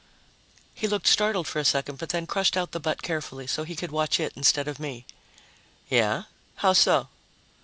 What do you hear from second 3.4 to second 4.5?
so he could watch it